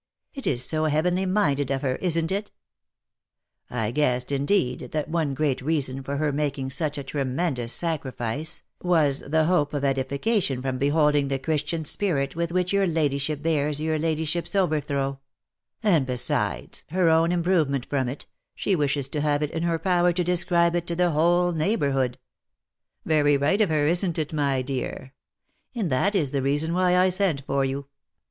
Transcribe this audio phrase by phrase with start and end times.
[0.33, 2.49] It is so heavenly minded of her, isn't it?
[3.69, 9.19] I guessed indeed that one great reason for her making such a tremendous sacrifice was
[9.19, 13.99] the hope of edification from beholding the christian spirit with which your ladyship bears your
[13.99, 15.19] ladyship's over throw;
[15.83, 18.25] and besides her own improvement from it,
[18.55, 22.17] she wishes to have it in her power to describe it to the whole neighbourhood.
[23.05, 25.13] Very right of her, isn't it, my dear?
[25.75, 27.85] And that is the reason why I sent for you."